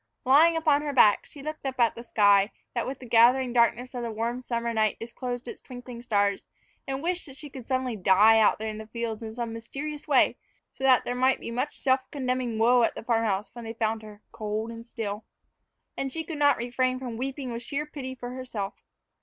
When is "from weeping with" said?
16.97-17.61